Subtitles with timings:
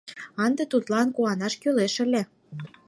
[0.45, 2.21] Ынде тудлан куанаш кӱлеш ыле.